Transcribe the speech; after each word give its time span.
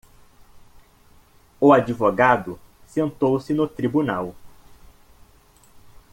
O 1.59 1.71
advogado 1.71 2.59
sentou-se 2.87 3.53
no 3.53 3.67
tribunal. 3.67 4.33